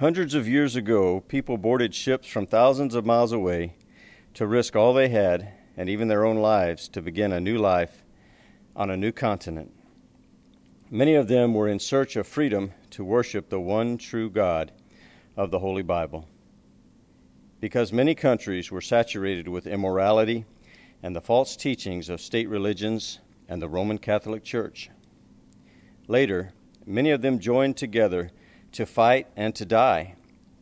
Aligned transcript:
Hundreds 0.00 0.32
of 0.32 0.46
years 0.46 0.76
ago, 0.76 1.18
people 1.26 1.58
boarded 1.58 1.92
ships 1.92 2.28
from 2.28 2.46
thousands 2.46 2.94
of 2.94 3.04
miles 3.04 3.32
away 3.32 3.74
to 4.32 4.46
risk 4.46 4.76
all 4.76 4.94
they 4.94 5.08
had 5.08 5.52
and 5.76 5.88
even 5.88 6.06
their 6.06 6.24
own 6.24 6.36
lives 6.36 6.86
to 6.86 7.02
begin 7.02 7.32
a 7.32 7.40
new 7.40 7.58
life 7.58 8.04
on 8.76 8.90
a 8.90 8.96
new 8.96 9.10
continent. 9.10 9.72
Many 10.88 11.16
of 11.16 11.26
them 11.26 11.52
were 11.52 11.66
in 11.66 11.80
search 11.80 12.14
of 12.14 12.28
freedom 12.28 12.74
to 12.90 13.02
worship 13.02 13.48
the 13.48 13.58
one 13.58 13.98
true 13.98 14.30
God 14.30 14.70
of 15.36 15.50
the 15.50 15.58
Holy 15.58 15.82
Bible. 15.82 16.28
Because 17.58 17.92
many 17.92 18.14
countries 18.14 18.70
were 18.70 18.80
saturated 18.80 19.48
with 19.48 19.66
immorality 19.66 20.44
and 21.02 21.16
the 21.16 21.20
false 21.20 21.56
teachings 21.56 22.08
of 22.08 22.20
state 22.20 22.48
religions 22.48 23.18
and 23.48 23.60
the 23.60 23.68
Roman 23.68 23.98
Catholic 23.98 24.44
Church. 24.44 24.90
Later, 26.06 26.52
many 26.86 27.10
of 27.10 27.20
them 27.20 27.40
joined 27.40 27.76
together 27.76 28.30
to 28.72 28.86
fight 28.86 29.26
and 29.36 29.54
to 29.54 29.64
die, 29.64 30.14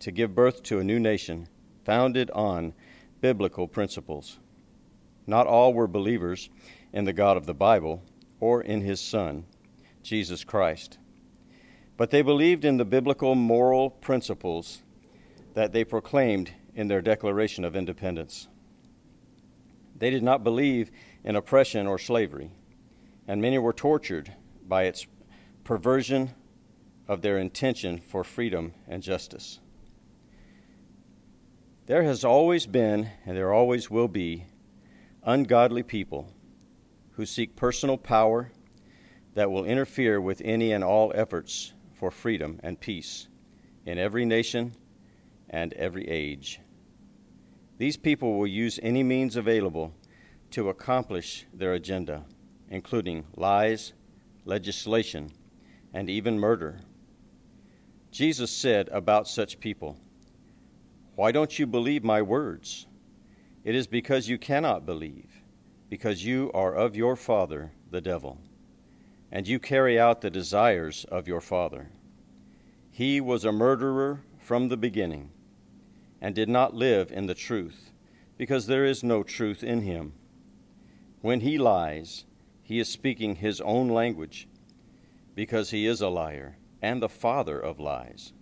to 0.00 0.10
give 0.10 0.34
birth 0.34 0.62
to 0.64 0.78
a 0.78 0.84
new 0.84 0.98
nation 0.98 1.48
founded 1.84 2.30
on 2.30 2.72
biblical 3.20 3.68
principles. 3.68 4.38
Not 5.26 5.46
all 5.46 5.72
were 5.72 5.86
believers 5.86 6.50
in 6.92 7.04
the 7.04 7.12
God 7.12 7.36
of 7.36 7.46
the 7.46 7.54
Bible 7.54 8.02
or 8.40 8.62
in 8.62 8.80
his 8.80 9.00
Son, 9.00 9.44
Jesus 10.02 10.44
Christ, 10.44 10.98
but 11.96 12.10
they 12.10 12.22
believed 12.22 12.64
in 12.64 12.76
the 12.76 12.84
biblical 12.84 13.34
moral 13.34 13.90
principles 13.90 14.82
that 15.54 15.72
they 15.72 15.84
proclaimed 15.84 16.52
in 16.74 16.88
their 16.88 17.02
Declaration 17.02 17.64
of 17.64 17.76
Independence. 17.76 18.48
They 19.96 20.10
did 20.10 20.22
not 20.22 20.42
believe 20.42 20.90
in 21.22 21.36
oppression 21.36 21.86
or 21.86 21.98
slavery, 21.98 22.50
and 23.28 23.40
many 23.40 23.58
were 23.58 23.72
tortured 23.72 24.32
by 24.66 24.84
its 24.84 25.06
perversion 25.62 26.30
of 27.08 27.22
their 27.22 27.38
intention 27.38 27.98
for 27.98 28.24
freedom 28.24 28.72
and 28.86 29.02
justice. 29.02 29.60
There 31.86 32.04
has 32.04 32.24
always 32.24 32.66
been, 32.66 33.10
and 33.26 33.36
there 33.36 33.52
always 33.52 33.90
will 33.90 34.08
be, 34.08 34.46
ungodly 35.24 35.82
people 35.82 36.32
who 37.12 37.26
seek 37.26 37.56
personal 37.56 37.98
power 37.98 38.50
that 39.34 39.50
will 39.50 39.64
interfere 39.64 40.20
with 40.20 40.40
any 40.44 40.72
and 40.72 40.84
all 40.84 41.12
efforts 41.14 41.72
for 41.92 42.10
freedom 42.10 42.60
and 42.62 42.80
peace 42.80 43.28
in 43.84 43.98
every 43.98 44.24
nation 44.24 44.72
and 45.50 45.72
every 45.74 46.08
age. 46.08 46.60
These 47.78 47.96
people 47.96 48.38
will 48.38 48.46
use 48.46 48.78
any 48.82 49.02
means 49.02 49.36
available 49.36 49.92
to 50.52 50.68
accomplish 50.68 51.46
their 51.52 51.72
agenda, 51.72 52.24
including 52.68 53.24
lies, 53.36 53.92
legislation, 54.44 55.32
and 55.92 56.08
even 56.08 56.38
murder. 56.38 56.80
Jesus 58.12 58.50
said 58.50 58.90
about 58.90 59.26
such 59.26 59.58
people, 59.58 59.96
Why 61.14 61.32
don't 61.32 61.58
you 61.58 61.66
believe 61.66 62.04
my 62.04 62.20
words? 62.20 62.86
It 63.64 63.74
is 63.74 63.86
because 63.86 64.28
you 64.28 64.36
cannot 64.36 64.84
believe, 64.84 65.40
because 65.88 66.22
you 66.22 66.50
are 66.52 66.74
of 66.74 66.94
your 66.94 67.16
father, 67.16 67.72
the 67.90 68.02
devil, 68.02 68.38
and 69.30 69.48
you 69.48 69.58
carry 69.58 69.98
out 69.98 70.20
the 70.20 70.28
desires 70.28 71.06
of 71.10 71.26
your 71.26 71.40
father. 71.40 71.88
He 72.90 73.18
was 73.18 73.46
a 73.46 73.52
murderer 73.52 74.20
from 74.38 74.68
the 74.68 74.76
beginning, 74.76 75.30
and 76.20 76.34
did 76.34 76.50
not 76.50 76.74
live 76.74 77.10
in 77.10 77.24
the 77.24 77.34
truth, 77.34 77.92
because 78.36 78.66
there 78.66 78.84
is 78.84 79.02
no 79.02 79.22
truth 79.22 79.64
in 79.64 79.80
him. 79.80 80.12
When 81.22 81.40
he 81.40 81.56
lies, 81.56 82.26
he 82.62 82.78
is 82.78 82.90
speaking 82.90 83.36
his 83.36 83.62
own 83.62 83.88
language, 83.88 84.48
because 85.34 85.70
he 85.70 85.86
is 85.86 86.02
a 86.02 86.10
liar 86.10 86.58
and 86.82 87.00
the 87.00 87.08
father 87.08 87.58
of 87.58 87.78
lies. 87.78 88.32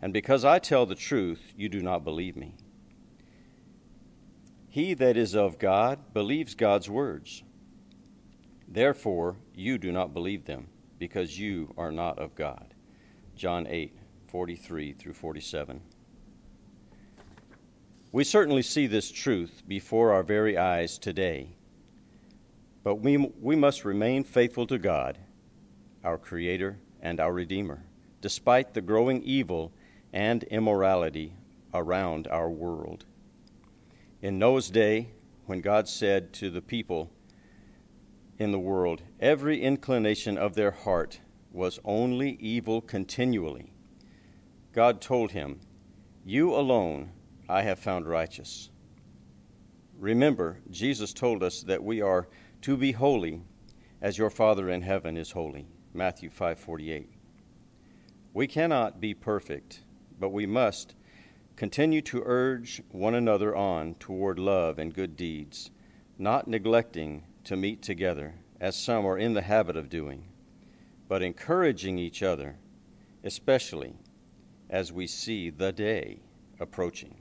And 0.00 0.12
because 0.12 0.44
I 0.44 0.58
tell 0.58 0.86
the 0.86 0.94
truth, 0.94 1.52
you 1.56 1.68
do 1.68 1.82
not 1.82 2.02
believe 2.02 2.34
me. 2.34 2.54
He 4.68 4.94
that 4.94 5.16
is 5.16 5.34
of 5.34 5.58
God 5.58 6.14
believes 6.14 6.54
God's 6.54 6.88
words. 6.88 7.42
Therefore, 8.66 9.36
you 9.54 9.76
do 9.78 9.92
not 9.92 10.14
believe 10.14 10.44
them, 10.44 10.68
because 10.98 11.38
you 11.38 11.74
are 11.76 11.92
not 11.92 12.18
of 12.18 12.34
God. 12.34 12.74
John 13.34 13.66
8, 13.68 13.96
43 14.28 14.92
through 14.92 15.14
47. 15.14 15.80
We 18.12 18.24
certainly 18.24 18.62
see 18.62 18.86
this 18.86 19.10
truth 19.10 19.62
before 19.66 20.12
our 20.12 20.22
very 20.22 20.56
eyes 20.56 20.98
today, 20.98 21.56
but 22.82 22.96
we, 22.96 23.16
we 23.16 23.56
must 23.56 23.84
remain 23.84 24.24
faithful 24.24 24.66
to 24.66 24.78
God, 24.78 25.18
our 26.04 26.18
Creator 26.18 26.78
and 27.00 27.20
our 27.20 27.32
Redeemer, 27.32 27.84
despite 28.20 28.74
the 28.74 28.80
growing 28.80 29.22
evil 29.22 29.72
and 30.12 30.42
immorality 30.44 31.34
around 31.74 32.26
our 32.26 32.50
world. 32.50 33.04
In 34.22 34.38
Noah's 34.38 34.70
day, 34.70 35.10
when 35.46 35.60
God 35.60 35.88
said 35.88 36.32
to 36.34 36.50
the 36.50 36.60
people 36.60 37.10
in 38.38 38.52
the 38.52 38.58
world, 38.58 39.02
every 39.20 39.62
inclination 39.62 40.36
of 40.36 40.54
their 40.54 40.70
heart 40.70 41.20
was 41.52 41.78
only 41.84 42.32
evil 42.40 42.80
continually, 42.80 43.72
God 44.72 45.00
told 45.00 45.32
him, 45.32 45.60
You 46.24 46.54
alone 46.54 47.10
I 47.48 47.62
have 47.62 47.78
found 47.78 48.06
righteous. 48.06 48.70
Remember, 49.98 50.58
Jesus 50.70 51.12
told 51.12 51.42
us 51.42 51.62
that 51.62 51.82
we 51.82 52.00
are 52.00 52.28
to 52.62 52.76
be 52.76 52.92
holy 52.92 53.40
as 54.00 54.18
your 54.18 54.30
Father 54.30 54.70
in 54.70 54.82
heaven 54.82 55.16
is 55.16 55.32
holy. 55.32 55.66
Matthew 55.98 56.30
5:48. 56.30 57.08
We 58.32 58.46
cannot 58.46 59.00
be 59.00 59.14
perfect, 59.14 59.82
but 60.20 60.28
we 60.28 60.46
must 60.46 60.94
continue 61.56 62.00
to 62.02 62.22
urge 62.24 62.80
one 62.92 63.16
another 63.16 63.56
on 63.56 63.96
toward 63.96 64.38
love 64.38 64.78
and 64.78 64.94
good 64.94 65.16
deeds, 65.16 65.72
not 66.16 66.46
neglecting 66.46 67.24
to 67.42 67.56
meet 67.56 67.82
together, 67.82 68.36
as 68.60 68.76
some 68.76 69.04
are 69.04 69.18
in 69.18 69.34
the 69.34 69.42
habit 69.42 69.76
of 69.76 69.88
doing, 69.88 70.28
but 71.08 71.20
encouraging 71.20 71.98
each 71.98 72.22
other, 72.22 72.60
especially 73.24 73.96
as 74.70 74.92
we 74.92 75.08
see 75.08 75.50
the 75.50 75.72
day 75.72 76.20
approaching. 76.60 77.16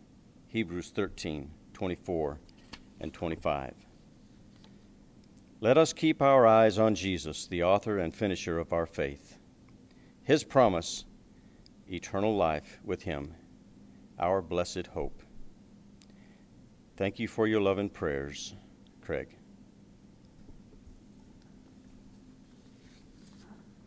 Hebrews 0.50 0.92
13:24 0.92 2.38
and 3.00 3.12
25. 3.12 3.87
Let 5.60 5.76
us 5.76 5.92
keep 5.92 6.22
our 6.22 6.46
eyes 6.46 6.78
on 6.78 6.94
Jesus, 6.94 7.48
the 7.48 7.64
author 7.64 7.98
and 7.98 8.14
finisher 8.14 8.60
of 8.60 8.74
our 8.74 8.86
faith. 8.86 9.40
His 10.24 10.44
promise, 10.44 11.04
eternal 11.92 12.36
life 12.36 12.80
with 12.84 13.02
Him, 13.02 13.34
our 14.20 14.44
blessed 14.44 14.86
hope. 14.86 15.24
Thank 16.96 17.18
you 17.18 17.28
for 17.28 17.48
your 17.48 17.62
love 17.62 17.80
and 17.80 17.92
prayers, 17.92 18.54
Craig. 19.02 19.30